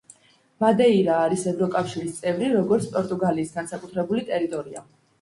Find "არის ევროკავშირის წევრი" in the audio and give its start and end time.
1.25-2.51